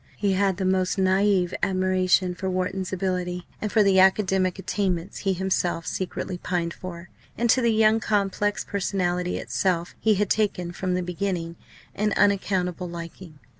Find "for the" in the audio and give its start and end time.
3.71-3.99